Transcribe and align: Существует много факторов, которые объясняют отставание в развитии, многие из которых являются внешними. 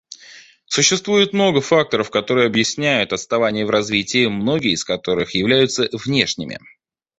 Существует 0.65 1.31
много 1.31 1.61
факторов, 1.61 2.09
которые 2.09 2.47
объясняют 2.47 3.13
отставание 3.13 3.67
в 3.67 3.69
развитии, 3.69 4.25
многие 4.25 4.71
из 4.71 4.83
которых 4.83 5.35
являются 5.35 5.89
внешними. 5.93 6.57